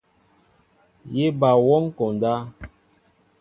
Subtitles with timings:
[1.15, 2.33] Yé ba wɔŋ konda.